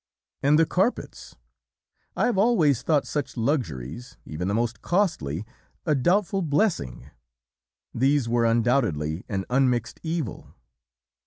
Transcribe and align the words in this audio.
"And 0.41 0.57
the 0.57 0.65
carpets! 0.65 1.35
I 2.17 2.25
have 2.25 2.35
always 2.39 2.81
thought 2.81 3.05
such 3.05 3.37
luxuries, 3.37 4.17
even 4.25 4.47
the 4.47 4.55
most 4.55 4.81
costly, 4.81 5.45
a 5.85 5.93
doubtful 5.93 6.41
blessing; 6.41 7.11
these 7.93 8.27
were 8.27 8.43
undoubtedly 8.45 9.25
an 9.29 9.45
unmixed 9.51 9.99
evil. 10.01 10.55